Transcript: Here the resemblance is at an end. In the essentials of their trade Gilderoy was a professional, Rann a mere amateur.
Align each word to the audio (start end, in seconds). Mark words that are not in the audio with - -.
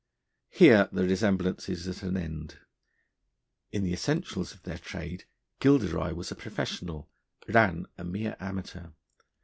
Here 0.49 0.89
the 0.91 1.03
resemblance 1.03 1.69
is 1.69 1.87
at 1.87 2.01
an 2.01 2.17
end. 2.17 2.57
In 3.71 3.83
the 3.83 3.93
essentials 3.93 4.51
of 4.51 4.63
their 4.63 4.79
trade 4.79 5.25
Gilderoy 5.59 6.13
was 6.15 6.31
a 6.31 6.35
professional, 6.35 7.07
Rann 7.47 7.85
a 7.99 8.03
mere 8.03 8.35
amateur. 8.39 8.93